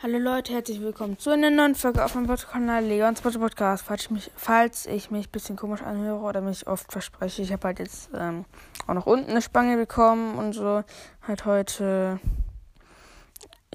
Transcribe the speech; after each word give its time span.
Hallo 0.00 0.18
Leute, 0.18 0.52
herzlich 0.52 0.80
willkommen 0.80 1.18
zu 1.18 1.30
einer 1.30 1.50
neuen 1.50 1.74
Folge 1.74 2.04
auf 2.04 2.14
meinem 2.14 2.28
Kanal 2.28 2.84
Leons 2.84 3.20
Podcast. 3.20 3.84
Falls 3.84 4.02
ich, 4.02 4.10
mich, 4.12 4.30
falls 4.36 4.86
ich 4.86 5.10
mich 5.10 5.26
ein 5.26 5.32
bisschen 5.32 5.56
komisch 5.56 5.82
anhöre 5.82 6.20
oder 6.20 6.40
mich 6.40 6.68
oft 6.68 6.92
verspreche, 6.92 7.42
ich 7.42 7.52
habe 7.52 7.66
halt 7.66 7.80
jetzt 7.80 8.08
ähm, 8.14 8.44
auch 8.86 8.94
noch 8.94 9.06
unten 9.06 9.32
eine 9.32 9.42
Spange 9.42 9.76
bekommen 9.76 10.38
und 10.38 10.52
so. 10.52 10.84
Halt 11.26 11.46
heute, 11.46 12.20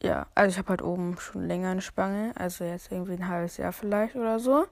ja, 0.02 0.26
also 0.34 0.50
ich 0.50 0.58
habe 0.58 0.70
halt 0.70 0.82
oben 0.82 1.18
schon 1.20 1.46
länger 1.46 1.72
eine 1.72 1.82
Spange, 1.82 2.32
also 2.36 2.64
jetzt 2.64 2.90
irgendwie 2.90 3.16
ein 3.16 3.28
halbes 3.28 3.58
Jahr 3.58 3.74
vielleicht 3.74 4.16
oder 4.16 4.40
so. 4.40 4.66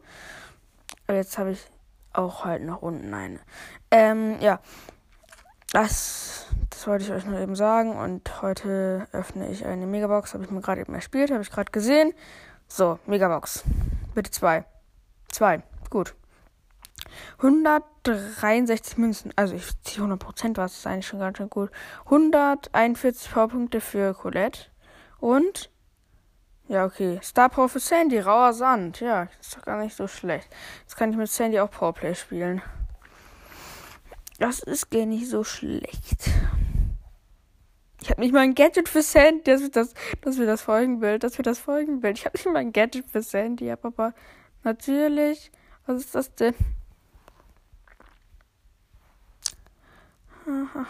Aber 1.08 1.18
jetzt 1.18 1.38
habe 1.38 1.52
ich 1.52 1.66
auch 2.14 2.46
halt 2.46 2.64
noch 2.64 2.82
unten 2.82 3.14
eine. 3.14 3.42
Ähm, 3.92 4.38
ja, 4.40 4.62
das 5.72 6.32
das 6.82 6.88
wollte 6.88 7.04
ich 7.04 7.12
euch 7.12 7.26
nur 7.26 7.40
eben 7.40 7.56
sagen. 7.56 7.96
Und 7.96 8.42
heute 8.42 9.08
öffne 9.12 9.52
ich 9.52 9.68
eine 9.68 9.86
Megabox. 9.86 10.34
Habe 10.34 10.44
ich 10.44 10.50
mir 10.50 10.62
gerade 10.62 10.82
eben 10.82 10.96
erspielt. 10.96 11.30
Habe 11.30 11.44
ich 11.44 11.52
gerade 11.52 11.72
gesehen. 11.72 12.12
So, 12.68 12.98
Megabox. 13.05 13.64
Bitte 14.16 14.31
zwei. 14.31 14.66
Zwei. 15.30 15.62
Gut. 15.92 16.16
163 17.38 18.98
Münzen. 18.98 19.31
Also 19.36 19.54
ich 19.54 19.80
ziehe 19.84 20.04
100%, 20.04 20.58
was 20.58 20.73
ist 20.73 20.88
eigentlich 20.88 21.05
schon 21.05 21.20
ganz 21.20 21.38
schön 21.38 21.52
gut. 21.52 21.70
141 22.06 23.31
Powerpunkte 23.31 23.80
für 23.80 24.16
Colette. 24.16 24.62
Und. 25.20 25.70
Ja, 26.67 26.86
okay. 26.86 27.20
Star 27.22 27.50
Power 27.50 27.70
für 27.70 27.80
Sandy. 27.80 28.20
Rauer 28.20 28.53
Sand. 28.53 29.02
Ja, 29.02 29.28
ist 29.40 29.56
doch 29.56 29.62
gar 29.62 29.80
nicht 29.84 29.95
so 29.95 30.08
schlecht. 30.08 30.50
Jetzt 30.81 30.95
kann 30.95 31.12
ich 31.12 31.17
mit 31.17 31.30
Sandy 31.30 31.59
auch 31.59 31.70
Powerplay 31.70 32.16
spielen. 32.16 32.64
Das 34.41 34.59
ist 34.59 34.90
gar 34.90 35.05
nicht 35.05 35.30
so 35.30 35.44
schlecht. 35.44 36.31
Ich 38.02 38.09
habe 38.09 38.22
nicht 38.22 38.34
mal 38.34 38.40
ein 38.40 38.55
Gadget 38.55 38.90
für 38.90 39.04
Sandy. 39.04 39.44
Das 39.44 39.62
ist 39.62 39.76
das, 39.76 39.94
das 40.22 40.38
wird 40.40 40.50
das 40.50 40.64
Folgenbild. 40.64 41.23
Das 41.23 41.38
wird 41.38 41.45
das 41.45 41.59
Folgenbild. 41.59 42.17
Ich 42.17 42.26
habe 42.26 42.36
nicht 42.36 42.48
mal 42.48 42.55
ein 42.55 42.73
Gadget 42.73 43.05
für 43.08 43.22
Sandy. 43.22 43.70
Aber 43.70 44.16
natürlich. 44.64 45.52
Was 45.86 46.06
ist 46.06 46.16
das 46.16 46.34
denn? 46.34 46.56
Aha. 50.47 50.88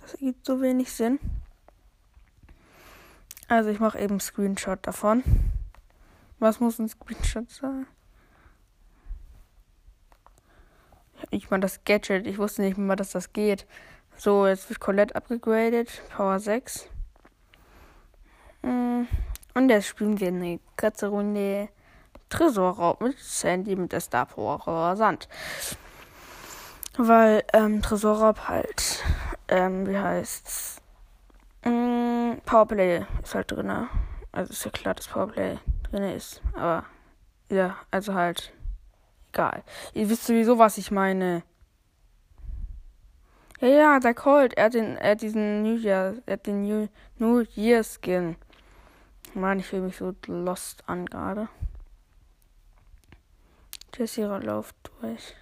Das 0.00 0.14
ergibt 0.14 0.44
so 0.44 0.60
wenig 0.60 0.90
Sinn. 0.90 1.20
Also 3.46 3.70
ich 3.70 3.78
mache 3.78 4.00
eben 4.00 4.14
einen 4.14 4.20
Screenshot 4.20 4.84
davon. 4.84 5.22
Was 6.40 6.58
muss 6.58 6.80
ein 6.80 6.88
Screenshot 6.88 7.48
sein? 7.48 7.86
Ich 11.14 11.21
habe 11.21 11.21
nicht 11.32 11.50
mal 11.50 11.60
das 11.60 11.84
Gadget. 11.84 12.26
Ich 12.26 12.38
wusste 12.38 12.62
nicht 12.62 12.78
mal, 12.78 12.96
dass 12.96 13.12
das 13.12 13.32
geht. 13.32 13.66
So, 14.16 14.46
jetzt 14.46 14.68
wird 14.68 14.80
Colette 14.80 15.16
abgegradet. 15.16 16.02
Power 16.14 16.38
6. 16.38 16.88
Mm, 18.62 19.02
und 19.54 19.68
jetzt 19.68 19.86
spielen 19.86 20.20
wir 20.20 20.28
eine 20.28 20.60
kurze 20.76 21.08
Runde 21.08 21.68
Tresorraub 22.28 23.00
mit 23.00 23.18
Sandy 23.18 23.76
mit 23.76 23.92
der 23.92 24.00
Star 24.00 24.26
Power 24.26 24.96
Sand. 24.96 25.28
Weil 26.96 27.42
ähm, 27.52 27.82
Tresorraub 27.82 28.48
halt, 28.48 29.02
ähm, 29.48 29.86
wie 29.86 29.98
heißt's? 29.98 30.80
Mm, 31.64 32.38
Powerplay 32.44 33.04
ist 33.22 33.34
halt 33.34 33.50
drin. 33.50 33.88
Also 34.30 34.52
ist 34.52 34.64
ja 34.64 34.70
klar, 34.70 34.94
dass 34.94 35.08
Powerplay 35.08 35.58
drin 35.90 36.04
ist. 36.04 36.42
Aber 36.54 36.84
ja, 37.50 37.76
also 37.90 38.14
halt 38.14 38.52
egal. 39.32 39.62
Ihr 39.94 40.08
wisst 40.08 40.26
sowieso, 40.26 40.58
was 40.58 40.78
ich 40.78 40.90
meine. 40.90 41.42
Ja, 43.60 43.68
ja, 43.68 44.00
der 44.00 44.14
Colt, 44.14 44.54
er 44.54 44.66
hat, 44.66 44.74
den, 44.74 44.96
er 44.96 45.12
hat 45.12 45.22
diesen 45.22 45.62
New 45.62 45.76
Year, 45.76 46.16
er 46.26 46.32
hat 46.34 46.46
den 46.46 46.62
New, 46.62 46.88
New 47.18 47.44
Year 47.54 47.82
Skin. 47.84 48.36
Mann, 49.34 49.60
ich 49.60 49.66
fühle 49.66 49.82
mich 49.82 49.96
so 49.96 50.14
lost 50.26 50.82
an 50.88 51.06
gerade. 51.06 51.48
Jessie 53.96 54.22
läuft 54.22 54.74
durch. 55.00 55.34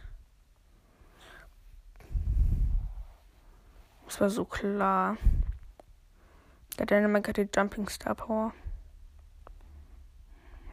Das 4.07 4.21
war 4.21 4.31
so 4.31 4.45
klar. 4.45 5.17
Der 6.79 6.87
Dynamic 6.87 7.29
hat 7.29 7.37
die 7.37 7.49
Jumping 7.55 7.89
Star 7.89 8.15
Power. 8.15 8.53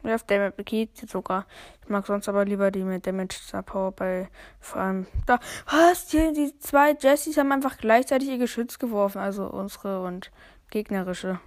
Ja, 0.07 0.15
auf 0.15 0.25
Map 0.29 0.65
geht 0.65 0.95
sogar. 1.09 1.45
Ich 1.83 1.89
mag 1.89 2.05
sonst 2.07 2.29
aber 2.29 2.45
lieber 2.45 2.71
die 2.71 2.83
mit 2.83 3.05
Damage 3.05 3.33
Star 3.33 3.61
Power 3.61 3.91
bei 3.91 4.29
vor 4.61 4.81
allem 4.81 5.05
da. 5.25 5.37
Was? 5.69 6.07
Die, 6.07 6.31
die 6.31 6.57
zwei 6.59 6.95
Jessies 6.97 7.37
haben 7.37 7.51
einfach 7.51 7.77
gleichzeitig 7.77 8.29
ihr 8.29 8.37
Geschütz 8.37 8.79
geworfen. 8.79 9.19
Also 9.19 9.47
unsere 9.47 10.01
und 10.01 10.31
gegnerische. 10.69 11.41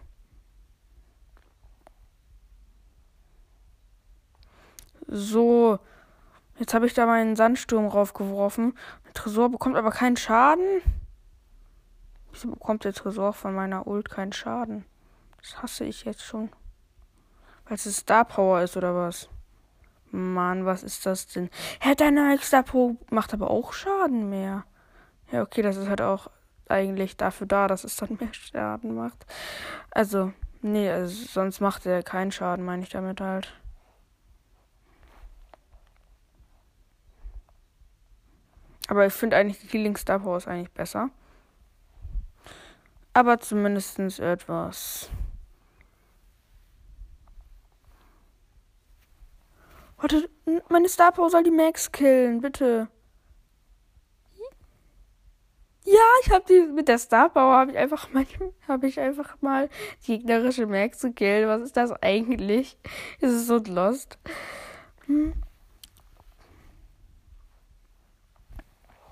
So. 5.06 5.78
Jetzt 6.59 6.75
habe 6.75 6.84
ich 6.84 6.93
da 6.93 7.06
meinen 7.06 7.37
Sandsturm 7.37 7.87
raufgeworfen. 7.87 8.75
Der 9.06 9.15
Tresor 9.15 9.49
bekommt 9.49 9.76
aber 9.76 9.91
keinen 9.91 10.19
Schaden. 10.19 10.82
Wieso 12.31 12.50
bekommt 12.50 12.84
der 12.84 12.93
Tresor 12.93 13.32
von 13.32 13.54
meiner 13.54 13.87
Ult 13.87 14.10
keinen 14.10 14.34
Schaden? 14.34 14.84
Das 15.38 15.62
hasse 15.62 15.87
ich 15.87 16.04
jetzt 16.04 16.22
schon. 16.22 16.50
Als 17.70 17.86
es 17.86 17.98
Star 17.98 18.25
Power 18.25 18.62
ist 18.62 18.76
oder 18.76 18.97
was? 18.97 19.28
Mann, 20.10 20.66
was 20.66 20.82
ist 20.82 21.06
das 21.06 21.28
denn? 21.28 21.48
Hä, 21.81 21.94
deine 21.94 22.36
Star 22.38 22.64
Power 22.64 22.97
macht 23.10 23.32
aber 23.32 23.48
auch 23.48 23.72
Schaden 23.72 24.28
mehr. 24.28 24.64
Ja, 25.31 25.42
okay, 25.42 25.62
das 25.62 25.76
ist 25.76 25.88
halt 25.88 26.00
auch 26.00 26.28
eigentlich 26.69 27.16
dafür 27.16 27.47
da, 27.47 27.69
dass 27.69 27.84
es 27.84 27.94
dann 27.94 28.16
mehr 28.20 28.34
Schaden 28.34 28.97
macht. 28.97 29.25
Also, 29.92 30.32
nee, 30.62 30.91
also 30.91 31.25
sonst 31.26 31.60
macht 31.60 31.86
er 31.86 32.03
keinen 32.03 32.32
Schaden, 32.32 32.64
meine 32.64 32.82
ich 32.82 32.88
damit 32.88 33.20
halt. 33.20 33.54
Aber 38.88 39.06
ich 39.06 39.12
finde 39.12 39.37
eigentlich 39.37 39.60
die 39.60 39.69
Healing 39.69 39.97
Star 39.97 40.19
Power 40.19 40.38
ist 40.38 40.48
eigentlich 40.48 40.72
besser. 40.72 41.10
Aber 43.12 43.38
zumindest 43.38 44.00
etwas. 44.19 45.08
Warte, 50.00 50.31
meine 50.71 50.88
Star 50.88 51.12
Power 51.12 51.28
soll 51.28 51.43
die 51.43 51.50
Max 51.50 51.93
killen, 51.93 52.41
bitte. 52.41 52.88
Ja, 55.84 56.00
ich 56.22 56.31
habe 56.31 56.44
die 56.49 56.72
mit 56.72 56.88
der 56.88 56.99
Star 56.99 57.28
Power 57.28 57.55
habe 57.55 57.72
ich 57.72 57.77
einfach 57.77 58.11
mal 58.12 58.25
habe 58.69 58.87
ich 58.87 58.99
einfach 59.00 59.37
mal 59.43 59.69
die 60.06 60.19
gegnerische 60.19 60.66
Max 60.66 61.03
gekillt. 61.03 61.49
Was 61.49 61.62
ist 61.62 61.77
das 61.77 61.93
eigentlich? 62.03 62.78
Ist 63.21 63.33
es 63.33 63.47
so 63.47 63.59
lost? 63.59 64.19
Hm. 65.06 65.34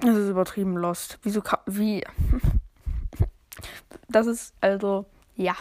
Das 0.01 0.17
ist 0.17 0.31
übertrieben 0.31 0.77
lost. 0.77 1.19
Wieso 1.23 1.43
wie 1.67 2.05
Das 4.09 4.27
ist 4.27 4.55
also 4.61 5.05
ja. 5.35 5.57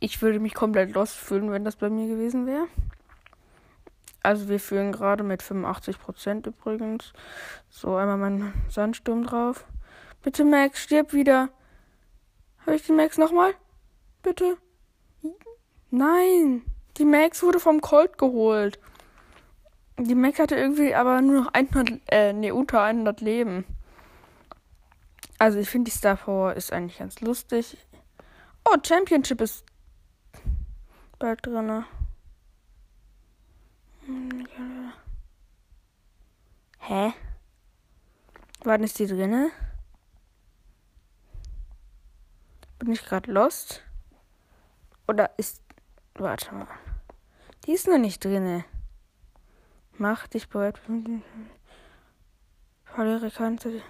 Ich 0.00 0.22
würde 0.22 0.38
mich 0.38 0.54
komplett 0.54 0.94
lost 0.94 1.16
fühlen, 1.16 1.50
wenn 1.50 1.64
das 1.64 1.76
bei 1.76 1.90
mir 1.90 2.06
gewesen 2.06 2.46
wäre. 2.46 2.68
Also 4.24 4.48
wir 4.48 4.58
führen 4.58 4.90
gerade 4.90 5.22
mit 5.22 5.42
85% 5.42 6.46
übrigens. 6.46 7.12
So, 7.68 7.94
einmal 7.96 8.16
mein 8.16 8.54
Sandsturm 8.70 9.26
drauf. 9.26 9.66
Bitte 10.22 10.46
Max, 10.46 10.82
stirb 10.82 11.12
wieder. 11.12 11.50
Habe 12.60 12.76
ich 12.76 12.86
die 12.86 12.92
Max 12.92 13.18
nochmal? 13.18 13.52
Bitte? 14.22 14.56
Nein. 15.90 16.62
Die 16.96 17.04
Max 17.04 17.42
wurde 17.42 17.60
vom 17.60 17.82
Colt 17.82 18.16
geholt. 18.16 18.78
Die 19.98 20.14
Max 20.14 20.38
hatte 20.38 20.56
irgendwie 20.56 20.94
aber 20.94 21.20
nur 21.20 21.42
noch 21.42 21.52
100, 21.52 22.00
äh, 22.10 22.32
nee, 22.32 22.50
unter 22.50 22.80
100 22.80 23.20
Leben. 23.20 23.66
Also 25.38 25.58
ich 25.58 25.68
finde 25.68 25.90
die 25.90 25.96
Star 25.96 26.16
Power 26.16 26.54
ist 26.54 26.72
eigentlich 26.72 26.98
ganz 26.98 27.20
lustig. 27.20 27.76
Oh, 28.64 28.76
Championship 28.82 29.42
ist 29.42 29.66
bald 31.18 31.44
drinne. 31.44 31.84
Hä? 36.80 37.12
Wann 38.62 38.82
ist 38.82 38.98
die 38.98 39.06
drinne? 39.06 39.50
Bin 42.78 42.92
ich 42.92 43.04
gerade 43.04 43.32
lost? 43.32 43.82
Oder 45.08 45.30
ist. 45.38 45.62
Warte 46.14 46.54
mal. 46.54 46.66
Die 47.66 47.72
ist 47.72 47.88
noch 47.88 47.98
nicht 47.98 48.24
drinne. 48.24 48.64
Mach 49.96 50.26
dich 50.26 50.48
bereit. 50.48 50.80
Kante. 53.30 53.82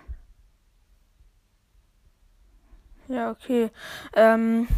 Ja, 3.08 3.30
okay. 3.30 3.70
Ähm, 4.14 4.68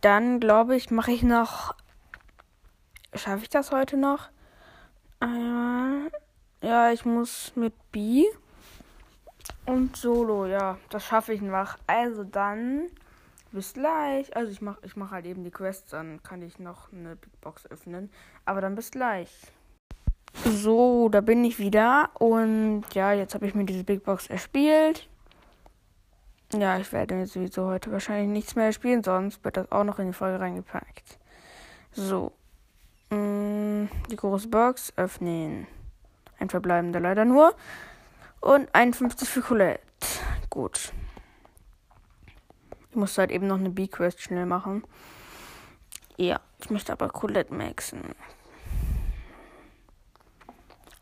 dann 0.00 0.40
glaube 0.40 0.76
ich, 0.76 0.90
mache 0.90 1.12
ich 1.12 1.22
noch 1.22 1.74
Schaffe 3.14 3.42
ich 3.42 3.48
das 3.48 3.70
heute 3.70 3.96
noch? 3.96 4.28
Einmal. 5.20 6.10
Ja, 6.62 6.90
ich 6.90 7.04
muss 7.04 7.52
mit 7.54 7.74
B 7.92 8.24
und 9.66 9.96
Solo. 9.96 10.46
Ja, 10.46 10.78
das 10.90 11.04
schaffe 11.04 11.32
ich 11.32 11.40
noch. 11.40 11.76
Also 11.86 12.24
dann 12.24 12.88
bis 13.52 13.74
gleich. 13.74 14.34
Also 14.36 14.50
ich 14.50 14.60
mache 14.60 14.80
ich 14.82 14.96
mach 14.96 15.12
halt 15.12 15.26
eben 15.26 15.44
die 15.44 15.50
Quests, 15.50 15.90
dann 15.90 16.22
kann 16.22 16.42
ich 16.42 16.58
noch 16.58 16.92
eine 16.92 17.16
Big 17.16 17.40
Box 17.40 17.70
öffnen. 17.70 18.10
Aber 18.44 18.60
dann 18.60 18.74
bis 18.74 18.90
gleich. 18.90 19.30
So, 20.44 21.08
da 21.08 21.20
bin 21.20 21.44
ich 21.44 21.58
wieder. 21.58 22.10
Und 22.14 22.84
ja, 22.94 23.12
jetzt 23.12 23.34
habe 23.34 23.46
ich 23.46 23.54
mir 23.54 23.64
diese 23.64 23.84
Big 23.84 24.02
Box 24.02 24.26
erspielt. 24.26 25.08
Ja, 26.52 26.78
ich 26.78 26.92
werde 26.92 27.18
jetzt 27.18 27.32
sowieso 27.32 27.66
heute 27.66 27.90
wahrscheinlich 27.92 28.28
nichts 28.28 28.54
mehr 28.54 28.72
spielen, 28.72 29.02
sonst 29.02 29.44
wird 29.44 29.56
das 29.56 29.72
auch 29.72 29.84
noch 29.84 29.98
in 29.98 30.08
die 30.08 30.12
Folge 30.12 30.40
reingepackt. 30.40 31.18
So. 31.92 32.32
Mm, 33.14 33.88
die 34.10 34.16
große 34.16 34.48
Box 34.48 34.92
öffnen. 34.96 35.66
Ein 36.38 36.50
verbleibender 36.50 37.00
leider 37.00 37.24
nur. 37.24 37.54
Und 38.40 38.68
51 38.74 39.28
für 39.28 39.40
Colette. 39.40 39.80
Gut. 40.50 40.92
Ich 42.90 42.96
musste 42.96 43.22
halt 43.22 43.30
eben 43.30 43.46
noch 43.46 43.58
eine 43.58 43.70
B-Quest 43.70 44.20
schnell 44.20 44.46
machen. 44.46 44.84
Ja, 46.16 46.40
ich 46.60 46.70
möchte 46.70 46.92
aber 46.92 47.08
Colette 47.08 47.52
maxen. 47.52 48.02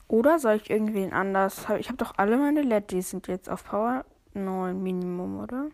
Oder 0.08 0.38
soll 0.38 0.56
ich 0.56 0.70
irgendwen 0.70 1.12
anders? 1.12 1.66
Ich 1.78 1.88
habe 1.88 1.96
doch 1.96 2.14
alle 2.16 2.36
meine 2.36 2.62
LED, 2.62 3.02
sind 3.02 3.28
jetzt 3.28 3.48
auf 3.48 3.64
Power 3.64 4.04
9 4.34 4.82
Minimum, 4.82 5.40
oder? 5.40 5.68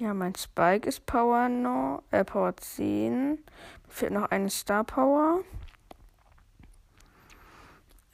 Ja, 0.00 0.14
mein 0.14 0.36
Spike 0.36 0.88
ist 0.88 1.06
Power 1.06 1.48
9, 1.48 2.00
äh, 2.12 2.24
Power 2.24 2.56
10. 2.56 3.30
Mir 3.30 3.38
fehlt 3.88 4.12
noch 4.12 4.30
eine 4.30 4.48
Star 4.48 4.84
Power. 4.84 5.40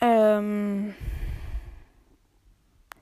Ähm. 0.00 0.94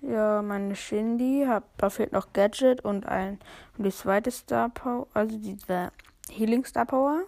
Ja, 0.00 0.42
meine 0.42 0.74
Shindy, 0.74 1.44
hab, 1.46 1.78
da 1.78 1.90
fehlt 1.90 2.10
noch 2.10 2.32
Gadget 2.32 2.84
und 2.84 3.06
ein 3.06 3.38
und 3.78 3.84
die 3.84 3.92
zweite 3.92 4.32
Star 4.32 4.68
Power, 4.68 5.06
also 5.14 5.38
diese 5.38 5.92
Healing 6.28 6.64
Star 6.64 6.84
Power. 6.84 7.22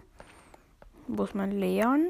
Wo 1.06 1.22
ist 1.22 1.36
mein 1.36 1.52
Leon? 1.52 2.08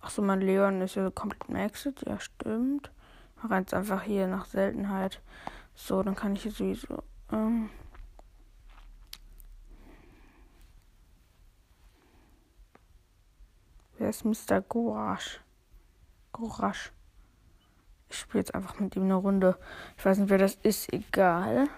Achso, 0.00 0.22
mein 0.22 0.42
Leon 0.42 0.80
ist 0.80 0.94
ja 0.94 1.10
komplett 1.10 1.48
maxed, 1.48 2.04
ja 2.06 2.20
stimmt. 2.20 2.92
Mach 3.42 3.58
jetzt 3.58 3.74
einfach 3.74 4.04
hier 4.04 4.28
nach 4.28 4.46
Seltenheit. 4.46 5.20
So, 5.74 6.04
dann 6.04 6.14
kann 6.14 6.36
ich 6.36 6.44
hier 6.44 6.52
sowieso. 6.52 7.02
Ähm 7.32 7.70
Wer 13.98 14.10
ist 14.10 14.24
Mr. 14.24 14.60
Gorash? 14.60 15.40
Gorash. 16.32 16.92
Ich 18.08 18.18
spiele 18.18 18.40
jetzt 18.40 18.54
einfach 18.54 18.78
mit 18.78 18.94
ihm 18.96 19.02
eine 19.02 19.16
Runde. 19.16 19.58
Ich 19.96 20.04
weiß 20.04 20.18
nicht, 20.18 20.30
wer 20.30 20.38
das 20.38 20.54
ist. 20.62 20.92
Egal. 20.92 21.68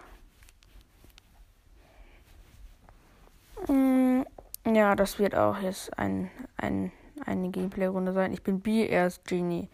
Mm, 3.68 4.22
ja, 4.66 4.94
das 4.94 5.18
wird 5.18 5.34
auch 5.34 5.58
jetzt 5.58 5.98
ein, 5.98 6.30
ein, 6.56 6.92
eine 7.24 7.50
Gameplay-Runde 7.50 8.12
sein. 8.12 8.32
Ich 8.32 8.42
bin 8.42 8.60
B, 8.60 8.86
er 8.86 9.06
ist 9.06 9.24
Genie. 9.24 9.68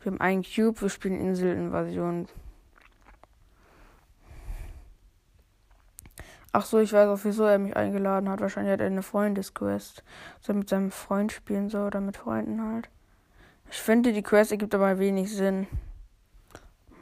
Wir 0.00 0.12
haben 0.12 0.20
einen 0.20 0.42
Cube, 0.42 0.80
wir 0.80 0.88
spielen 0.90 1.20
Inselinvasion. 1.20 2.28
Ach 6.52 6.64
so, 6.64 6.78
ich 6.78 6.92
weiß 6.92 7.08
auch, 7.08 7.24
wieso 7.24 7.44
er 7.44 7.58
mich 7.58 7.76
eingeladen 7.76 8.28
hat. 8.28 8.40
Wahrscheinlich 8.40 8.72
hat 8.72 8.80
er 8.80 8.86
eine 8.86 9.02
Freundesquest. 9.02 10.02
Soll 10.40 10.56
mit 10.56 10.68
seinem 10.68 10.90
Freund 10.90 11.32
spielen 11.32 11.68
soll 11.68 11.86
oder 11.86 12.00
mit 12.00 12.16
Freunden 12.16 12.62
halt. 12.62 12.88
Ich 13.70 13.78
finde, 13.78 14.12
die 14.12 14.22
Quest 14.22 14.50
ergibt 14.50 14.74
aber 14.74 14.98
wenig 14.98 15.34
Sinn. 15.34 15.66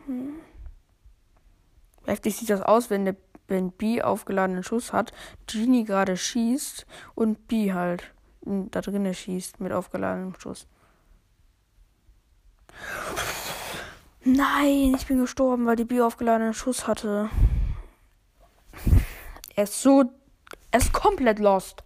Hm. 0.06 0.34
Heftig 2.04 2.36
sieht 2.36 2.50
das 2.50 2.62
aus, 2.62 2.90
wenn 2.90 3.04
der 3.04 3.16
wenn 3.48 3.70
B 3.70 4.02
aufgeladenen 4.02 4.64
Schuss 4.64 4.92
hat, 4.92 5.12
Genie 5.46 5.84
gerade 5.84 6.16
schießt 6.16 6.84
und 7.14 7.46
B 7.46 7.72
halt 7.72 8.12
da 8.46 8.80
drinnen 8.80 9.12
schießt 9.12 9.60
mit 9.60 9.72
aufgeladenem 9.72 10.34
Schuss. 10.38 10.66
Nein, 14.24 14.94
ich 14.96 15.06
bin 15.06 15.18
gestorben, 15.18 15.66
weil 15.66 15.76
die 15.76 15.84
B 15.84 16.00
aufgeladenen 16.00 16.54
Schuss 16.54 16.86
hatte. 16.86 17.28
Er 19.56 19.64
ist 19.64 19.82
so. 19.82 20.04
Er 20.70 20.78
ist 20.78 20.92
komplett 20.92 21.38
lost. 21.38 21.82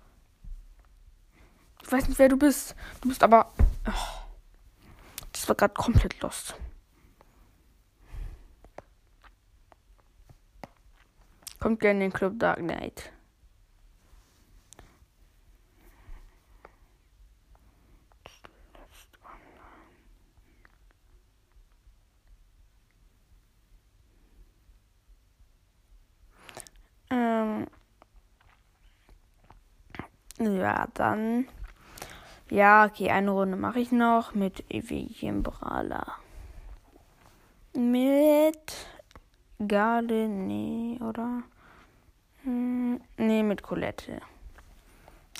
Ich 1.83 1.91
weiß 1.91 2.09
nicht, 2.09 2.19
wer 2.19 2.29
du 2.29 2.37
bist. 2.37 2.75
Du 3.01 3.09
bist 3.09 3.23
aber. 3.23 3.53
Oh. 3.87 4.27
Das 5.33 5.49
war 5.49 5.55
gerade 5.55 5.75
komplett 5.75 6.21
lost. 6.21 6.55
Kommt 11.61 11.81
gerne 11.81 12.05
in 12.05 12.11
den 12.11 12.13
Club 12.13 12.39
Dark 12.39 12.59
Knight. 12.59 13.13
Ja, 30.41 30.87
dann 30.95 31.47
ja, 32.51 32.85
okay, 32.85 33.11
eine 33.11 33.31
Runde 33.31 33.57
mache 33.57 33.79
ich 33.79 33.93
noch 33.93 34.35
mit 34.35 34.65
Evigen 34.69 35.45
Brawler. 35.45 36.17
Mit 37.75 38.89
Garde, 39.65 40.27
nee, 40.27 40.99
oder? 41.01 41.45
Hm, 42.43 43.01
nee, 43.17 43.45
mit 43.45 43.63
Colette. 43.63 44.21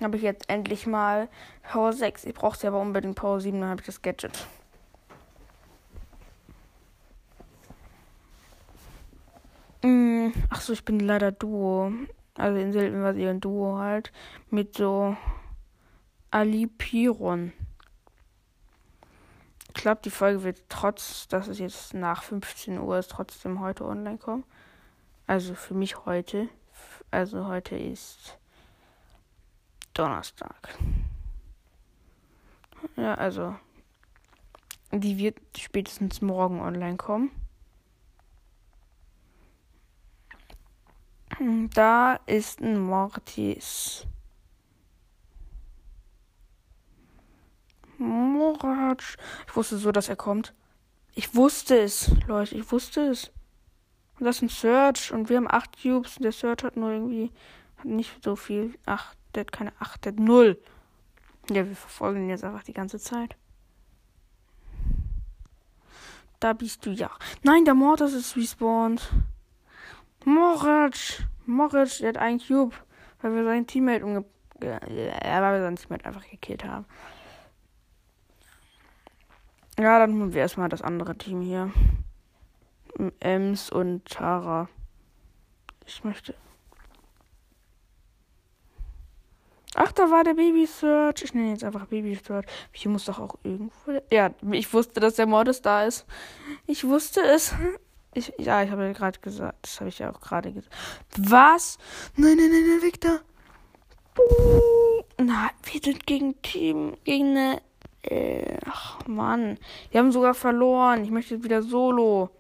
Habe 0.01 0.19
ich 0.19 0.23
jetzt 0.23 0.49
endlich 0.49 0.87
mal 0.87 1.29
Power 1.69 1.93
6. 1.93 2.27
Ich 2.27 2.35
brauche 2.35 2.57
sie 2.57 2.69
aber 2.69 2.81
unbedingt 2.81 3.17
Power 3.17 3.41
7, 3.41 3.61
dann 3.61 3.71
habe 3.71 3.81
ich 3.81 3.87
das 3.87 4.03
Gadget. 4.03 4.47
Hm, 9.83 10.33
ach 10.49 10.61
so, 10.61 10.73
ich 10.73 10.85
bin 10.85 11.01
leider 11.01 11.33
Duo. 11.33 11.91
Also 12.41 12.59
in 12.59 12.73
Silbenversion 12.73 13.41
Duo 13.41 13.79
halt. 13.79 14.13
Mit 14.49 14.77
so 14.77 15.15
Ali 16.31 16.67
Piron. 16.67 17.53
Ich 19.69 19.75
glaube, 19.75 20.01
die 20.03 20.11
Folge 20.11 20.43
wird 20.43 20.63
trotz, 20.69 21.29
dass 21.29 21.49
es 21.49 21.59
jetzt 21.59 21.95
nach 21.95 22.23
15 22.23 22.79
Uhr 22.79 22.99
ist, 22.99 23.11
trotzdem 23.11 23.61
heute 23.61 23.85
online 23.85 24.19
kommen. 24.19 24.45
Also 25.27 25.55
für 25.55 25.75
mich 25.75 26.07
heute. 26.07 26.49
Also 27.11 27.47
heute 27.47 27.77
ist 27.77 28.39
Donnerstag. 29.93 30.79
Ja, 32.97 33.15
also 33.15 33.55
die 34.93 35.19
wird 35.19 35.39
spätestens 35.59 36.23
morgen 36.23 36.61
online 36.61 36.97
kommen. 36.97 37.31
Da 41.75 42.21
ist 42.27 42.61
ein 42.61 42.79
Mortis. 42.79 44.07
Moratsch. 47.97 49.17
Ich 49.47 49.57
wusste 49.57 49.79
so, 49.79 49.91
dass 49.91 50.11
er 50.11 50.17
kommt. 50.17 50.53
Ich 51.15 51.35
wusste 51.35 51.79
es, 51.79 52.11
Leute, 52.27 52.57
ich 52.57 52.71
wusste 52.71 53.09
es. 53.09 53.31
Und 54.19 54.27
das 54.27 54.37
ist 54.37 54.43
ein 54.43 54.49
Search 54.51 55.13
und 55.13 55.31
wir 55.31 55.39
haben 55.39 55.51
acht 55.51 55.81
Cubes 55.81 56.19
und 56.19 56.25
der 56.25 56.33
Search 56.33 56.63
hat 56.63 56.77
nur 56.77 56.91
irgendwie 56.91 57.33
hat 57.79 57.87
nicht 57.87 58.23
so 58.23 58.37
viel. 58.37 58.75
Ach, 58.85 59.15
der 59.35 59.43
hat 59.43 59.53
keine 59.53 59.73
acht, 59.79 60.05
der 60.05 60.13
hat 60.13 60.21
null. 60.21 60.59
Ja, 61.49 61.67
wir 61.67 61.77
verfolgen 61.77 62.25
ihn 62.25 62.29
jetzt 62.29 62.45
einfach 62.45 62.65
die 62.65 62.75
ganze 62.75 62.99
Zeit. 62.99 63.35
Da 66.39 66.53
bist 66.53 66.85
du 66.85 66.91
ja. 66.91 67.11
Nein, 67.43 67.65
der 67.65 67.75
Mortis 67.75 68.13
ist 68.13 68.37
respawned. 68.37 69.11
Moritz. 70.25 71.23
Moritz, 71.47 71.99
der 71.99 72.11
hat 72.11 72.19
einen 72.19 72.41
Cube. 72.41 72.77
Weil 73.23 73.35
wir 73.35 73.45
seinen 73.45 73.67
Teammate 73.67 74.05
umge... 74.05 74.25
Ja, 74.61 74.81
weil 75.43 75.55
wir 75.55 75.63
seinen 75.63 75.77
Teammate 75.77 76.05
einfach 76.07 76.29
gekillt 76.29 76.65
haben. 76.65 76.85
Ja, 79.79 79.99
dann 79.99 80.13
holen 80.19 80.35
wir 80.35 80.43
erstmal 80.43 80.69
das 80.69 80.83
andere 80.83 81.17
Team 81.17 81.41
hier. 81.41 81.73
Ems 83.21 83.71
und 83.71 84.05
Tara. 84.05 84.69
Ich 85.87 86.05
möchte. 86.05 86.35
Ach, 89.75 89.93
da 89.93 90.11
war 90.11 90.25
der 90.25 90.35
Baby 90.35 90.67
Search. 90.67 91.23
Ich 91.23 91.33
nenne 91.33 91.51
jetzt 91.51 91.65
einfach 91.65 91.87
Baby 91.87 92.15
Search. 92.15 92.45
Hier 92.73 92.91
muss 92.91 93.07
doch 93.07 93.19
auch 93.19 93.37
irgendwo. 93.43 94.03
Ja, 94.11 94.31
ich 94.51 94.73
wusste, 94.75 95.01
dass 95.01 95.15
der 95.15 95.27
Mordes 95.27 95.63
da 95.63 95.85
ist. 95.85 96.05
Ich 96.67 96.85
wusste 96.85 97.23
es. 97.23 97.55
Ich, 98.13 98.33
ja, 98.39 98.63
ich 98.63 98.71
habe 98.71 98.85
ja 98.85 98.93
gerade 98.93 99.19
gesagt. 99.21 99.59
Das 99.63 99.81
habe 99.81 99.89
ich 99.89 99.99
ja 99.99 100.13
auch 100.13 100.21
gerade 100.21 100.53
gesagt. 100.53 100.75
Was? 101.17 101.79
Nein, 102.17 102.37
nein, 102.37 102.51
nein, 102.51 102.65
nein, 102.67 102.83
Victor. 102.83 103.21
Na, 105.19 105.51
wir 105.65 105.81
sind 105.81 106.07
gegen 106.07 106.41
Team. 106.43 106.97
Gegen 107.05 107.37
eine 107.37 107.63
äh, 108.03 108.57
ach 108.67 109.07
Mann. 109.07 109.59
Wir 109.91 110.01
haben 110.01 110.13
sogar 110.13 110.35
verloren. 110.35 111.05
Ich 111.05 111.11
möchte 111.11 111.43
wieder 111.45 111.63
solo. 111.63 112.31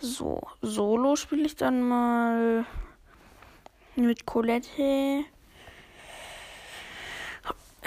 So, 0.00 0.40
Solo 0.62 1.16
spiele 1.16 1.46
ich 1.46 1.56
dann 1.56 1.82
mal 1.82 2.64
mit 3.96 4.26
Colette. 4.26 5.24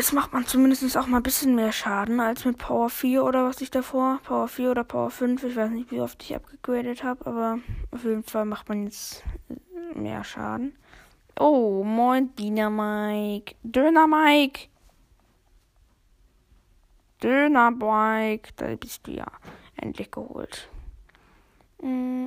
Jetzt 0.01 0.13
macht 0.13 0.34
man 0.34 0.48
zumindest 0.48 0.98
auch 0.98 1.05
mal 1.05 1.17
ein 1.17 1.24
bisschen 1.24 1.53
mehr 1.53 1.72
Schaden 1.72 2.20
als 2.20 2.43
mit 2.43 2.58
Power 2.58 2.89
4 2.89 3.24
oder 3.24 3.46
was 3.46 3.62
ich 3.62 3.70
davor. 3.70 4.20
Power 4.24 4.48
4 4.48 4.72
oder 4.72 4.84
Power 4.84 5.12
5. 5.12 5.43
Ich 5.43 5.55
weiß 5.55 5.70
nicht, 5.70 5.91
wie 5.91 6.01
oft 6.01 6.24
ich 6.24 6.36
abgegradet 6.36 7.03
habe, 7.03 7.24
aber 7.27 7.60
auf 7.91 8.03
jeden 8.03 8.24
Fall 8.24 8.46
macht 8.46 8.67
man 8.67 8.86
jetzt 8.86 9.24
mehr 9.93 10.24
Schaden. 10.24 10.75
Oh, 11.39 11.84
moin, 11.84 12.36
Dynamike. 12.36 13.53
Dynamike. 13.62 14.70
Dönerbike. 17.22 18.55
Da 18.55 18.75
bist 18.75 19.05
du 19.05 19.12
ja 19.12 19.27
endlich 19.75 20.10
geholt. 20.10 20.67
Mm. 21.79 22.25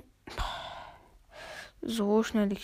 So 1.87 2.23
schnell 2.23 2.49
die, 2.49 2.59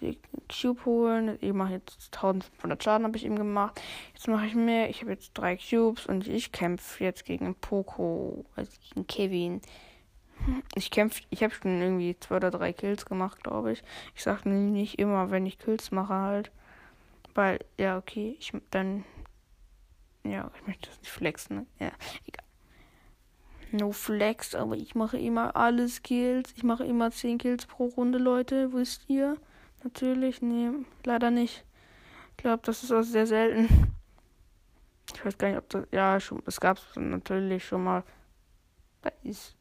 die 0.00 0.18
Cube 0.48 0.84
holen. 0.84 1.38
Ich 1.40 1.52
mache 1.52 1.74
jetzt 1.74 2.14
1500 2.14 2.82
Schaden, 2.82 3.06
habe 3.06 3.16
ich 3.16 3.24
ihm 3.24 3.36
gemacht. 3.36 3.80
Jetzt 4.14 4.26
mache 4.26 4.46
ich 4.46 4.54
mehr. 4.54 4.90
Ich 4.90 5.00
habe 5.00 5.12
jetzt 5.12 5.30
drei 5.34 5.56
Cubes 5.56 6.06
und 6.06 6.26
ich 6.26 6.50
kämpfe 6.50 7.04
jetzt 7.04 7.24
gegen 7.24 7.54
Poco, 7.54 8.44
also 8.56 8.72
gegen 8.88 9.06
Kevin. 9.06 9.60
Ich 10.74 10.90
kämpfe, 10.90 11.22
ich 11.30 11.42
habe 11.42 11.54
schon 11.54 11.80
irgendwie 11.80 12.18
zwei 12.18 12.36
oder 12.36 12.50
drei 12.50 12.72
Kills 12.72 13.06
gemacht, 13.06 13.44
glaube 13.44 13.72
ich. 13.72 13.82
Ich 14.16 14.22
sage 14.24 14.48
nicht 14.48 14.98
immer, 14.98 15.30
wenn 15.30 15.46
ich 15.46 15.58
Kills 15.58 15.92
mache 15.92 16.14
halt. 16.14 16.52
Weil, 17.34 17.60
ja, 17.78 17.96
okay, 17.96 18.36
ich 18.38 18.52
dann. 18.70 19.04
Ja, 20.24 20.50
ich 20.56 20.66
möchte 20.66 20.88
das 20.88 20.98
nicht 21.00 21.10
flexen. 21.10 21.66
Ja, 21.78 21.92
egal. 22.26 22.44
No 23.74 23.90
Flex, 23.90 24.54
aber 24.54 24.76
ich 24.76 24.94
mache 24.94 25.18
immer 25.18 25.56
alles 25.56 26.02
Kills. 26.02 26.52
Ich 26.56 26.62
mache 26.62 26.84
immer 26.84 27.10
10 27.10 27.38
Kills 27.38 27.66
pro 27.66 27.86
Runde, 27.86 28.18
Leute. 28.18 28.72
Wisst 28.72 29.02
ihr? 29.08 29.36
Natürlich, 29.82 30.40
nee, 30.42 30.70
leider 31.04 31.32
nicht. 31.32 31.64
Ich 32.30 32.36
glaube, 32.36 32.62
das 32.64 32.84
ist 32.84 32.92
auch 32.92 33.02
sehr 33.02 33.26
selten. 33.26 33.92
Ich 35.12 35.24
weiß 35.24 35.36
gar 35.38 35.48
nicht, 35.48 35.58
ob 35.58 35.68
das. 35.70 35.86
Ja, 35.90 36.20
schon. 36.20 36.40
Es 36.46 36.60
gab 36.60 36.78
es 36.78 36.84
natürlich 36.94 37.64
schon 37.64 37.82
mal. 37.82 38.04
Da 39.02 39.10
ist. 39.24 39.56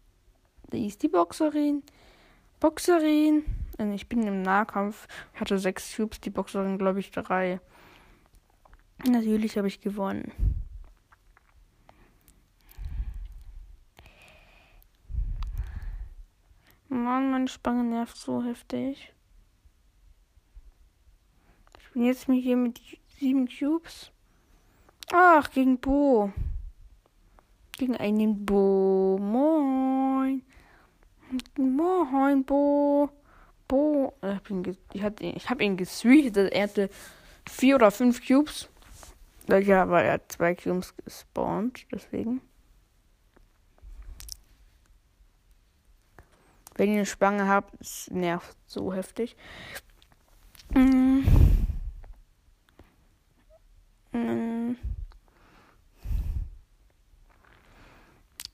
Da 0.69 0.77
ist 0.77 1.01
die 1.01 1.09
Boxerin. 1.09 1.81
Boxerin. 2.59 3.43
Äh, 3.79 3.95
ich 3.95 4.07
bin 4.07 4.21
im 4.27 4.43
Nahkampf. 4.43 5.07
Ich 5.33 5.41
hatte 5.41 5.57
sechs 5.57 5.95
Cubes, 5.95 6.21
die 6.21 6.29
Boxerin, 6.29 6.77
glaube 6.77 6.99
ich, 6.99 7.09
drei. 7.09 7.59
Natürlich 9.07 9.57
habe 9.57 9.67
ich 9.67 9.81
gewonnen. 9.81 10.31
Mann, 16.93 17.31
meine 17.31 17.47
Spange 17.47 17.83
nervt 17.83 18.15
so 18.15 18.43
heftig. 18.43 19.13
Ich 21.79 21.89
bin 21.91 22.05
jetzt 22.05 22.27
mir 22.27 22.39
hier 22.39 22.55
mit 22.55 22.79
sieben 23.19 23.47
Cubes. 23.47 24.11
Ach, 25.11 25.49
gegen 25.49 25.79
Bo. 25.79 26.31
Gegen 27.77 27.97
einen 27.97 28.45
Bo. 28.45 29.17
Moin. 29.19 30.43
Moin, 31.57 32.45
Bo. 32.45 33.09
Bo. 33.67 34.13
Ich, 34.21 34.41
bin 34.41 34.77
ich, 34.93 35.01
hatte, 35.01 35.25
ich 35.25 35.49
habe 35.49 35.63
ihn 35.63 35.77
gesweet. 35.77 36.37
Er 36.37 36.63
hatte 36.63 36.89
vier 37.49 37.75
oder 37.75 37.89
fünf 37.89 38.25
Cubes. 38.25 38.69
Ja, 39.47 39.83
aber 39.83 40.03
er 40.03 40.13
hat 40.13 40.31
zwei 40.31 40.53
Cubes 40.53 40.95
gespawnt. 40.95 41.87
Deswegen. 41.91 42.41
Wenn 46.75 46.89
ihr 46.89 46.95
eine 46.95 47.05
Spange 47.05 47.47
habt, 47.47 47.79
es 47.79 48.09
nervt 48.11 48.55
so 48.65 48.93
heftig. 48.93 49.35
Mm. 50.73 51.21
Mm. 54.11 54.75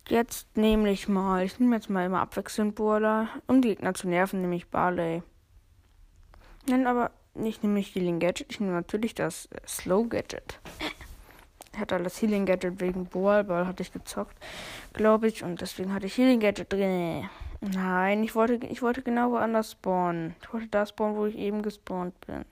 Jetzt 0.09 0.57
nehme 0.57 0.89
ich 0.89 1.07
mal, 1.07 1.45
ich 1.45 1.59
nehme 1.59 1.75
jetzt 1.75 1.89
mal 1.89 2.05
immer 2.05 2.21
abwechselnd 2.21 2.75
Burla, 2.75 3.29
um 3.45 3.61
die 3.61 3.69
Gegner 3.69 3.93
zu 3.93 4.09
nerven, 4.09 4.41
nehme 4.41 4.55
ich 4.55 4.67
Barley. 4.67 5.21
Nein, 6.67 6.87
aber 6.87 7.11
nicht 7.35 7.63
nehme 7.63 7.79
ich 7.79 7.93
Healing 7.93 8.19
Gadget, 8.19 8.51
ich 8.51 8.59
nehme 8.59 8.73
natürlich 8.73 9.13
das 9.13 9.49
Slow 9.67 10.07
Gadget. 10.09 10.59
Ich 11.73 11.79
hatte 11.79 12.03
das 12.03 12.21
Healing 12.21 12.45
Gadget 12.45 12.81
wegen 12.81 13.05
Ball, 13.05 13.43
Ball 13.43 13.65
hatte 13.67 13.83
ich 13.83 13.93
gezockt, 13.93 14.35
glaube 14.93 15.27
ich, 15.27 15.43
und 15.43 15.61
deswegen 15.61 15.93
hatte 15.93 16.07
ich 16.07 16.17
Healing 16.17 16.39
Gadget 16.39 16.73
drin. 16.73 17.29
Nein, 17.61 18.23
ich 18.23 18.35
wollte, 18.35 18.65
ich 18.67 18.81
wollte 18.81 19.01
genau 19.01 19.31
woanders 19.31 19.71
spawnen. 19.71 20.35
Ich 20.41 20.53
wollte 20.53 20.67
da 20.67 20.85
spawnen, 20.85 21.17
wo 21.17 21.25
ich 21.25 21.37
eben 21.37 21.61
gespawnt 21.61 22.19
bin. 22.25 22.45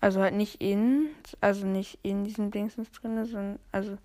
Also 0.00 0.20
halt 0.20 0.34
nicht 0.34 0.60
in, 0.60 1.08
also 1.40 1.66
nicht 1.66 1.98
in 2.02 2.24
diesem 2.24 2.50
Dingsens 2.50 2.92
drin, 2.92 3.24
sondern 3.24 3.58
also, 3.72 3.96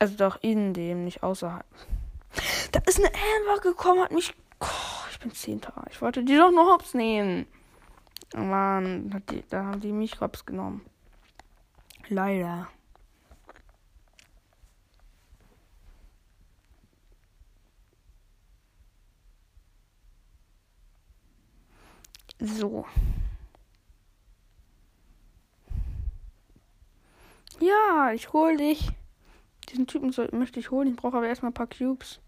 also 0.00 0.16
doch 0.16 0.38
in 0.42 0.74
dem, 0.74 1.04
nicht 1.04 1.22
außerhalb. 1.22 1.66
Da 2.72 2.80
ist 2.84 2.98
eine 2.98 3.08
Amber 3.08 3.62
gekommen, 3.62 4.02
hat 4.02 4.10
mich. 4.10 4.34
Oh, 4.60 4.66
ich 5.10 5.18
bin 5.20 5.32
Zehnter. 5.32 5.84
Ich 5.90 6.02
wollte 6.02 6.24
die 6.24 6.36
doch 6.36 6.50
nur 6.50 6.66
hops 6.66 6.92
nehmen. 6.92 7.46
Mann, 8.34 9.22
die, 9.30 9.44
da 9.48 9.64
haben 9.64 9.80
die 9.80 9.92
mich 9.92 10.20
hops 10.20 10.44
genommen. 10.44 10.84
Leider. 12.08 12.68
So. 22.38 22.86
Ja, 27.60 28.12
ich 28.12 28.32
hol 28.32 28.56
dich. 28.56 28.90
Diesen 29.70 29.86
Typen 29.86 30.12
soll, 30.12 30.28
möchte 30.32 30.60
ich 30.60 30.70
holen. 30.70 30.88
Ich 30.88 30.96
brauche 30.96 31.16
aber 31.16 31.28
erstmal 31.28 31.50
ein 31.50 31.54
paar 31.54 31.66
Cubes. 31.66 32.20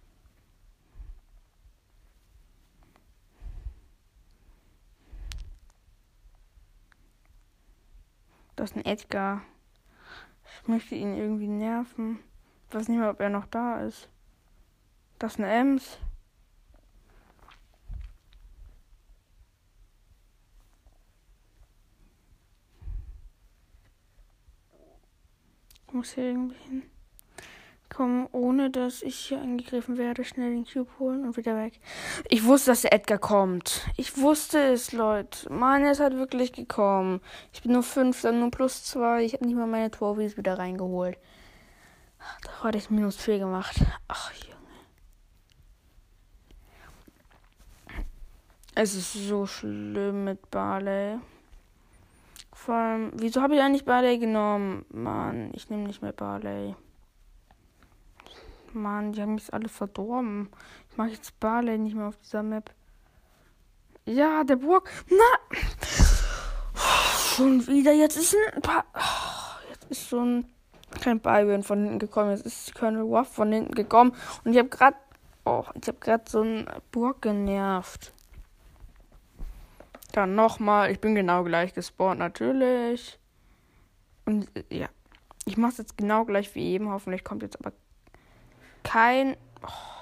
Das 8.57 8.71
ist 8.71 8.77
ein 8.77 8.85
Edgar. 8.85 9.43
Ich 10.63 10.69
möchte 10.69 10.97
ihn 10.97 11.17
irgendwie 11.17 11.47
nerven. 11.47 12.19
Ich 12.69 12.75
weiß 12.75 12.89
nicht 12.89 12.99
mehr, 12.99 13.11
ob 13.11 13.21
er 13.21 13.31
noch 13.31 13.47
da 13.47 13.83
ist. 13.83 14.09
Das 15.19 15.35
ist 15.35 15.39
eine 15.39 15.53
Ems. 15.53 15.99
Ich 25.89 25.95
muss 25.95 26.13
hier 26.13 26.25
irgendwie 26.25 26.57
hin. 26.69 26.83
Komm, 27.89 28.29
ohne 28.33 28.71
dass 28.71 29.03
ich 29.03 29.17
hier 29.17 29.41
angegriffen 29.41 29.97
werde, 29.97 30.23
schnell 30.23 30.51
den 30.51 30.67
Cube 30.67 30.91
holen 30.99 31.25
und 31.25 31.39
wieder 31.39 31.57
weg. 31.57 31.81
Ich 32.29 32.45
wusste, 32.45 32.73
dass 32.73 32.83
der 32.83 32.93
Edgar 32.93 33.17
kommt. 33.17 33.87
Ich 33.97 34.19
wusste 34.19 34.59
es, 34.59 34.93
Leute. 34.93 35.51
Mann, 35.51 35.83
er 35.83 35.93
ist 35.93 36.01
halt 36.01 36.15
wirklich 36.15 36.53
gekommen. 36.53 37.23
Ich 37.55 37.63
bin 37.63 37.73
nur 37.73 37.83
5, 37.83 38.21
dann 38.21 38.41
nur 38.41 38.51
plus 38.51 38.85
2. 38.85 39.25
Ich 39.25 39.33
habe 39.33 39.47
nicht 39.47 39.57
mal 39.57 39.67
meine 39.67 39.91
Trophies 39.91 40.37
wieder 40.37 40.59
reingeholt. 40.59 41.17
Da 42.43 42.65
hatte 42.65 42.77
ich 42.77 42.91
minus 42.91 43.17
4 43.17 43.39
gemacht. 43.39 43.81
Ach, 44.09 44.33
Junge. 44.35 44.57
Es 48.75 48.95
ist 48.95 49.15
so 49.15 49.47
schlimm 49.47 50.25
mit 50.25 50.51
Barley. 50.51 51.19
Vor 52.69 52.75
allem, 52.75 53.13
wieso 53.15 53.41
habe 53.41 53.55
ich 53.55 53.63
eigentlich 53.63 53.87
Barley 53.87 54.19
genommen? 54.19 54.85
Mann, 54.91 55.53
ich 55.55 55.71
nehme 55.71 55.85
nicht 55.85 56.03
mehr 56.03 56.13
Barley. 56.13 56.77
Mann, 58.75 59.13
die 59.13 59.23
haben 59.23 59.37
mich 59.37 59.55
alle 59.55 59.71
verdorben. 59.71 60.51
Ich 60.91 60.99
mache 60.99 61.09
jetzt 61.09 61.41
Barley 61.41 61.79
nicht 61.79 61.97
mehr 61.97 62.09
auf 62.09 62.19
dieser 62.19 62.43
Map. 62.43 62.71
Ja, 64.05 64.45
der 64.45 64.57
Burg. 64.57 64.91
Na! 65.09 65.57
Schon 67.35 67.67
wieder. 67.67 67.93
Jetzt 67.95 68.19
ist 68.19 68.37
ein 68.55 68.61
paar. 68.61 68.85
Jetzt 69.71 69.91
ist 69.91 70.11
so 70.11 70.21
ein 70.21 70.45
kein 71.01 71.21
Byron 71.21 71.63
von 71.63 71.83
hinten 71.83 71.99
gekommen. 71.99 72.33
Jetzt 72.33 72.45
ist 72.45 72.75
Colonel 72.75 73.01
Ruff 73.01 73.29
von 73.29 73.51
hinten 73.51 73.75
gekommen. 73.75 74.13
Und 74.45 74.53
ich 74.53 74.59
habe 74.59 74.69
gerade. 74.69 74.99
Oh, 75.47 75.65
ich 75.81 75.89
habe 75.89 76.01
gerade 76.01 76.25
so 76.29 76.43
ein 76.43 76.67
Burg 76.93 77.23
genervt. 77.23 78.13
Dann 80.13 80.35
nochmal. 80.35 80.91
Ich 80.91 81.01
bin 81.01 81.15
genau 81.15 81.45
gleich 81.45 81.75
gespawnt, 81.75 82.19
natürlich. 82.19 83.19
Und 84.25 84.51
ja. 84.71 84.89
Ich 85.45 85.57
mache 85.57 85.73
es 85.73 85.79
jetzt 85.79 85.97
genau 85.97 86.25
gleich 86.25 86.55
wie 86.55 86.73
eben. 86.73 86.91
Hoffentlich 86.91 87.25
kommt 87.25 87.43
jetzt 87.43 87.59
aber 87.59 87.73
kein. 88.83 89.37
Oh. 89.63 89.99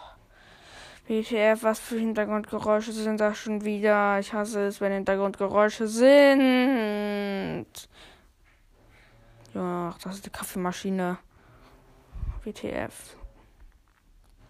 WTF, 1.08 1.62
was 1.62 1.78
für 1.78 1.98
Hintergrundgeräusche 1.98 2.90
sind 2.90 3.20
das 3.20 3.38
schon 3.38 3.64
wieder? 3.64 4.18
Ich 4.18 4.32
hasse 4.32 4.66
es, 4.66 4.80
wenn 4.80 4.92
Hintergrundgeräusche 4.92 5.86
sind. 5.86 7.66
Ja, 9.54 9.94
das 10.02 10.16
ist 10.16 10.26
die 10.26 10.30
Kaffeemaschine. 10.30 11.18
WTF. 12.42 13.16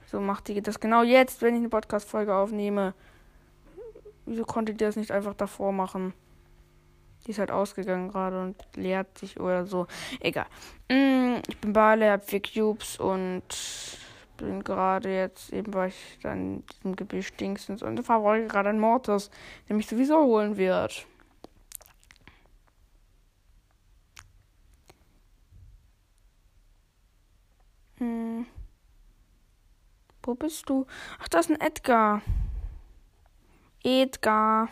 Wieso 0.02 0.20
macht 0.20 0.48
die 0.48 0.62
das 0.62 0.80
genau 0.80 1.02
jetzt, 1.02 1.42
wenn 1.42 1.54
ich 1.54 1.60
eine 1.60 1.68
Podcast-Folge 1.68 2.34
aufnehme? 2.34 2.94
Wieso 4.26 4.44
konnte 4.44 4.74
die 4.74 4.84
das 4.84 4.96
nicht 4.96 5.12
einfach 5.12 5.34
davor 5.34 5.72
machen? 5.72 6.12
Die 7.26 7.30
ist 7.30 7.38
halt 7.38 7.50
ausgegangen 7.50 8.08
gerade 8.08 8.40
und 8.40 8.56
leert 8.76 9.18
sich 9.18 9.40
oder 9.40 9.66
so. 9.66 9.86
Egal. 10.20 10.46
Mm, 10.90 11.36
ich 11.48 11.58
bin 11.58 11.72
Bale, 11.72 12.10
hab 12.10 12.28
vier 12.28 12.42
Cubes 12.42 12.98
und 12.98 13.42
bin 14.36 14.62
gerade 14.62 15.12
jetzt, 15.14 15.52
eben 15.52 15.72
weil 15.74 15.88
ich 15.88 16.18
dann 16.22 16.38
in 16.38 16.66
diesem 16.66 16.96
Gebüsch 16.96 17.32
Dingsens 17.34 17.82
und 17.82 18.02
verfolge 18.04 18.46
gerade 18.48 18.68
einen 18.68 18.80
Mortis, 18.80 19.30
der 19.68 19.76
mich 19.76 19.86
sowieso 19.86 20.22
holen 20.24 20.56
wird. 20.56 21.06
Hm. 27.98 28.46
Wo 30.22 30.34
bist 30.34 30.68
du? 30.68 30.86
Ach, 31.20 31.28
da 31.28 31.38
ist 31.38 31.50
ein 31.50 31.60
Edgar. 31.60 32.20
Edgar. 33.82 34.68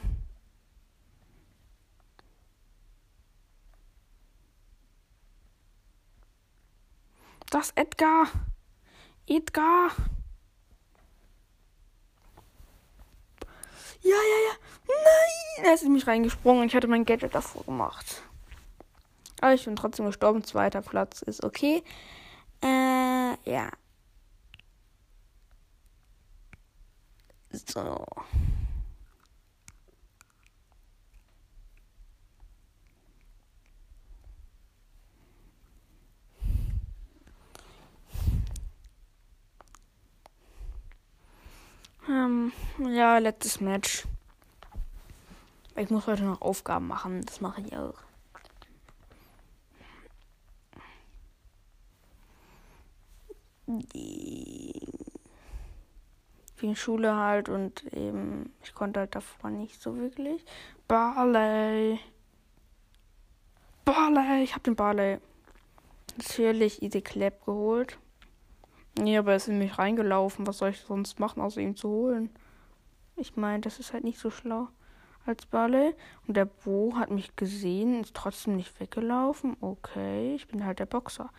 Das 7.50 7.70
Edgar. 7.76 8.26
Edgar. 9.26 9.90
Ja, 14.02 14.10
ja, 14.10 14.38
ja. 14.48 14.54
Nein, 14.86 15.66
er 15.66 15.74
ist 15.74 15.82
in 15.82 15.92
mich 15.92 16.06
reingesprungen. 16.06 16.66
Ich 16.66 16.74
hatte 16.74 16.88
mein 16.88 17.04
Gadget 17.04 17.34
davor 17.34 17.64
gemacht. 17.64 18.22
Aber 19.40 19.54
ich 19.54 19.64
bin 19.64 19.76
trotzdem 19.76 20.06
gestorben. 20.06 20.44
Zweiter 20.44 20.82
Platz 20.82 21.22
ist 21.22 21.44
okay. 21.44 21.82
Äh, 22.62 23.50
ja. 23.50 23.70
So. 27.50 28.04
Ähm, 42.08 42.52
ja, 42.78 43.18
letztes 43.18 43.60
Match. 43.60 44.04
Ich 45.76 45.90
muss 45.90 46.06
heute 46.06 46.24
noch 46.24 46.40
Aufgaben 46.42 46.86
machen. 46.86 47.22
Das 47.24 47.40
mache 47.40 47.62
ich 47.62 47.76
auch. 47.76 47.94
Wegen 56.58 56.76
Schule 56.76 57.16
halt 57.16 57.48
und 57.48 57.82
eben 57.94 58.52
ich 58.62 58.74
konnte 58.74 59.00
halt 59.00 59.14
davor 59.14 59.50
nicht 59.50 59.80
so 59.80 59.96
wirklich. 59.96 60.44
Barley. 60.86 61.98
Barley, 63.84 64.44
ich 64.44 64.52
habe 64.52 64.62
den 64.64 64.76
Barley 64.76 65.18
natürlich 66.16 66.82
Easy 66.82 67.00
Clap 67.00 67.44
geholt. 67.44 67.98
Nee, 68.98 69.18
aber 69.18 69.32
er 69.32 69.36
ist 69.36 69.48
in 69.48 69.58
mich 69.58 69.78
reingelaufen. 69.78 70.46
Was 70.46 70.58
soll 70.58 70.70
ich 70.70 70.80
sonst 70.80 71.18
machen, 71.18 71.40
außer 71.40 71.60
ihn 71.60 71.76
zu 71.76 71.88
holen? 71.88 72.30
Ich 73.16 73.36
meine, 73.36 73.60
das 73.60 73.78
ist 73.78 73.92
halt 73.92 74.04
nicht 74.04 74.18
so 74.18 74.30
schlau 74.30 74.68
als 75.26 75.46
Barley. 75.46 75.94
Und 76.26 76.36
der 76.36 76.44
Bo 76.44 76.94
hat 76.96 77.10
mich 77.10 77.36
gesehen, 77.36 78.00
ist 78.02 78.14
trotzdem 78.14 78.56
nicht 78.56 78.78
weggelaufen. 78.80 79.56
Okay, 79.60 80.34
ich 80.34 80.46
bin 80.46 80.64
halt 80.64 80.78
der 80.78 80.86
Boxer. 80.86 81.30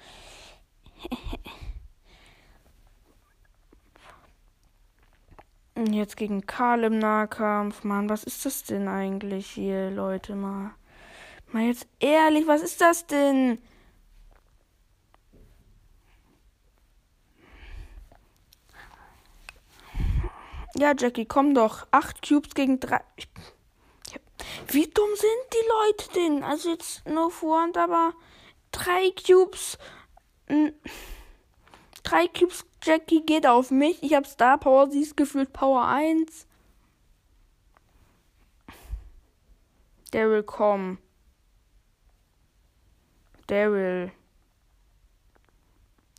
Jetzt 5.77 6.15
gegen 6.15 6.45
Karl 6.45 6.85
im 6.85 6.99
Nahkampf. 6.99 7.83
Mann, 7.83 8.09
was 8.09 8.23
ist 8.23 8.45
das 8.45 8.63
denn 8.63 8.87
eigentlich 8.87 9.47
hier, 9.47 9.91
Leute? 9.91 10.35
Mal, 10.35 10.71
mal 11.51 11.63
jetzt 11.63 11.87
ehrlich, 11.99 12.47
was 12.47 12.61
ist 12.61 12.79
das 12.81 13.07
denn? 13.07 13.59
Ja, 20.77 20.93
Jackie, 20.97 21.25
komm 21.25 21.55
doch. 21.55 21.87
Acht 21.91 22.27
Cubes 22.27 22.53
gegen 22.53 22.79
drei. 22.79 23.01
Wie 24.67 24.87
dumm 24.87 25.09
sind 25.15 25.53
die 25.53 25.67
Leute 25.69 26.13
denn? 26.15 26.43
Also 26.43 26.69
jetzt 26.69 27.07
no 27.07 27.29
front, 27.29 27.77
aber 27.77 28.13
drei 28.71 29.11
Cubes. 29.11 29.77
Drei 32.03 32.27
Cubes, 32.27 32.65
Jackie 32.83 33.25
geht 33.25 33.47
auf 33.47 33.71
mich. 33.71 34.03
Ich 34.03 34.13
hab 34.13 34.27
Star 34.27 34.57
Power, 34.57 34.89
sie 34.91 35.01
ist 35.01 35.15
gefühlt 35.15 35.53
Power 35.53 35.87
1. 35.87 36.45
Der 40.11 40.29
will 40.29 40.43
kommen. 40.43 40.97
Der 43.49 43.71
will. 43.71 44.11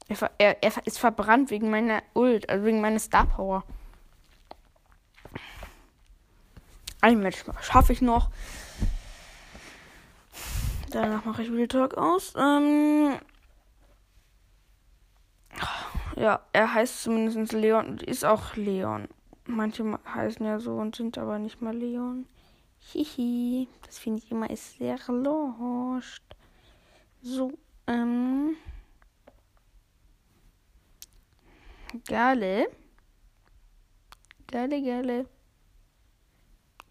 Er, 0.08 0.30
er, 0.38 0.62
er 0.62 0.86
ist 0.86 0.98
verbrannt 0.98 1.50
wegen 1.50 1.70
meiner 1.70 2.02
Ult, 2.14 2.48
also 2.48 2.64
wegen 2.64 2.80
meiner 2.80 2.98
Star 2.98 3.26
Power. 3.26 3.64
Ein 7.06 7.20
Match 7.20 7.44
schaffe 7.60 7.92
ich 7.92 8.02
noch. 8.02 8.30
Danach 10.90 11.24
mache 11.24 11.44
ich 11.44 11.52
Real 11.52 11.68
Talk 11.68 11.94
aus. 11.94 12.34
Ähm 12.36 13.20
ja, 16.16 16.40
er 16.52 16.74
heißt 16.74 17.04
zumindest 17.04 17.52
Leon 17.52 17.86
und 17.86 18.02
ist 18.02 18.24
auch 18.24 18.56
Leon. 18.56 19.06
Manche 19.44 19.84
heißen 20.04 20.44
ja 20.44 20.58
so 20.58 20.72
und 20.78 20.96
sind 20.96 21.16
aber 21.16 21.38
nicht 21.38 21.62
mal 21.62 21.76
Leon. 21.76 22.26
Hihi, 22.80 23.68
das 23.84 24.00
finde 24.00 24.24
ich 24.24 24.32
immer 24.32 24.50
ist 24.50 24.76
sehr 24.78 24.98
lost. 25.06 26.24
So, 27.22 27.52
ähm. 27.86 28.56
Geile. 32.08 32.66
Geile, 34.48 34.82
geile. 34.82 35.35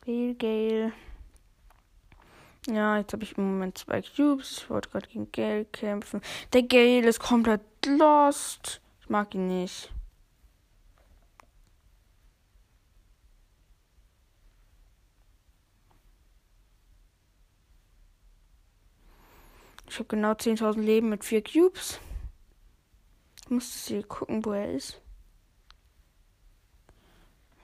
Geil, 0.05 0.35
geil. 0.35 0.93
Ja, 2.67 2.97
jetzt 2.97 3.13
habe 3.13 3.23
ich 3.23 3.37
im 3.37 3.53
Moment 3.53 3.77
zwei 3.77 4.01
Cubes. 4.03 4.59
Ich 4.59 4.69
wollte 4.69 4.89
gerade 4.89 5.07
gegen 5.07 5.31
Gale 5.31 5.65
kämpfen. 5.65 6.21
Der 6.53 6.63
Gale 6.63 7.07
ist 7.07 7.19
komplett 7.19 7.61
lost. 7.87 8.81
Ich 9.01 9.09
mag 9.09 9.33
ihn 9.33 9.47
nicht. 9.47 9.91
Ich 19.87 19.97
habe 19.97 20.07
genau 20.07 20.33
10.000 20.33 20.81
Leben 20.81 21.09
mit 21.09 21.23
vier 21.23 21.43
Cubes. 21.43 21.99
Ich 23.41 23.49
muss 23.49 23.85
hier 23.87 24.03
gucken, 24.03 24.43
wo 24.45 24.51
er 24.51 24.71
ist. 24.71 25.01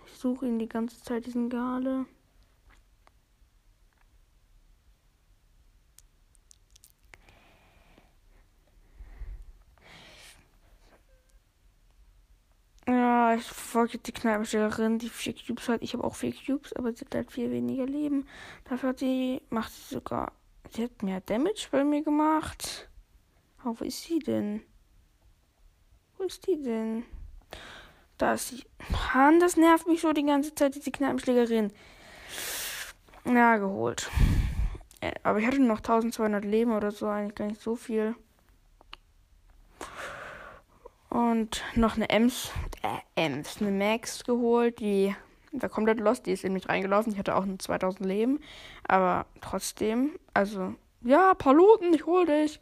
Ich 0.06 0.14
suche 0.14 0.48
ihn 0.48 0.58
die 0.58 0.70
ganze 0.70 1.02
Zeit, 1.04 1.26
diesen 1.26 1.50
Gale. 1.50 2.06
Ich 13.36 13.44
verfolge 13.44 13.98
die 13.98 14.12
Kneipenstellerin, 14.12 15.00
die 15.00 15.10
vier 15.10 15.34
Cubes 15.34 15.70
hat. 15.70 15.82
Ich 15.82 15.94
habe 15.94 16.04
auch 16.04 16.16
vier 16.16 16.34
Cubes, 16.34 16.74
aber 16.74 16.94
sie 16.94 17.06
hat 17.06 17.16
halt 17.16 17.32
viel 17.32 17.52
weniger 17.52 17.86
Leben. 17.86 18.26
Dafür 18.70 18.90
hat 18.90 19.00
sie, 19.00 19.42
macht 19.50 19.72
sie 19.72 19.96
sogar, 19.96 20.34
sie 20.70 20.84
hat 20.84 21.04
mehr 21.04 21.22
Damage 21.22 21.68
bei 21.72 21.84
mir 21.84 22.04
gemacht. 22.04 22.90
Aber 23.64 23.80
wo 23.80 23.84
ist 23.84 24.04
sie 24.04 24.20
denn? 24.20 24.62
Wo 26.18 26.24
ist 26.24 26.48
die 26.48 26.62
denn? 26.62 27.04
Da 28.18 28.34
ist 28.34 28.50
sie. 28.50 28.64
Mann, 29.14 29.40
das 29.40 29.58
nervt 29.58 29.88
mich 29.88 30.02
so 30.02 30.14
die 30.14 30.26
ganze 30.26 30.54
Zeit, 30.54 30.76
diese 30.76 30.92
Kneipenschlägerin. 30.92 31.72
Ja, 33.26 33.58
geholt. 33.58 34.10
Äh, 35.00 35.14
aber 35.24 35.40
ich 35.40 35.48
hatte 35.48 35.62
noch 35.62 35.78
1200 35.78 36.46
Leben 36.46 36.72
oder 36.72 36.92
so, 36.92 37.08
eigentlich 37.08 37.36
gar 37.36 37.48
nicht 37.48 37.62
so 37.62 37.76
viel. 37.76 38.16
Und 41.12 41.62
noch 41.76 41.98
eine 41.98 42.10
Ems, 42.10 42.52
äh, 42.84 43.22
Ems, 43.22 43.58
eine 43.60 43.70
Max 43.70 44.24
geholt, 44.24 44.80
die 44.80 45.14
war 45.52 45.68
komplett 45.68 46.00
lost, 46.00 46.26
die 46.26 46.32
ist 46.32 46.46
in 46.46 46.54
mich 46.54 46.70
reingelaufen. 46.70 47.12
Ich 47.12 47.20
hatte 47.20 47.36
auch 47.36 47.44
nur 47.44 47.60
2000 47.60 48.08
Leben. 48.08 48.40
Aber 48.88 49.26
trotzdem, 49.42 50.18
also, 50.34 50.74
ja, 51.02 51.34
Paluten, 51.34 51.94
ich 51.94 52.06
hol 52.06 52.26
dich. 52.26 52.62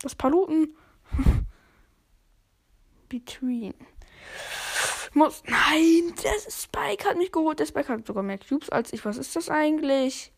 Das 0.00 0.16
Paluten. 0.16 0.76
Between. 3.08 3.74
Muss. 5.14 5.44
Nein, 5.46 6.12
der 6.24 6.50
Spike 6.50 7.08
hat 7.08 7.16
mich 7.16 7.30
geholt. 7.30 7.60
Der 7.60 7.66
Spike 7.66 7.88
hat 7.88 8.04
sogar 8.04 8.24
mehr 8.24 8.38
Cubes 8.38 8.68
als 8.68 8.92
ich. 8.92 9.04
Was 9.04 9.16
ist 9.16 9.36
das 9.36 9.48
eigentlich? 9.48 10.32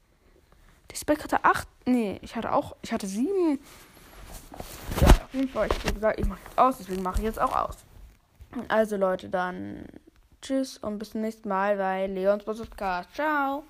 Der 0.91 0.97
Spike 0.97 1.25
hatte 1.25 1.45
8. 1.47 1.67
Nee, 1.87 2.19
ich 2.21 2.37
hatte 2.37 2.53
auch. 2.53 2.77
Ich 2.83 2.93
hatte 2.93 3.07
7. 3.07 3.59
Ja, 5.01 5.09
auf 5.29 5.35
jeden 5.35 5.49
Fall, 5.49 5.69
ich 5.71 5.95
gesagt, 5.95 6.19
ich 6.19 6.27
mache 6.27 6.41
jetzt 6.45 6.59
aus, 6.59 6.79
deswegen 6.79 7.03
mache 7.03 7.19
ich 7.19 7.25
jetzt 7.25 7.41
auch 7.41 7.55
aus. 7.55 7.77
Also 8.69 8.97
Leute, 8.97 9.29
dann 9.29 9.85
tschüss 10.41 10.79
und 10.79 10.99
bis 10.99 11.11
zum 11.11 11.21
nächsten 11.21 11.49
Mal 11.49 11.77
bei 11.77 12.07
Leons 12.07 12.45
Podcast. 12.45 13.15
Ciao. 13.15 13.65